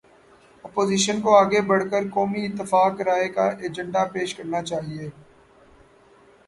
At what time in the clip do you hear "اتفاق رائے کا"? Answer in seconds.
2.45-3.47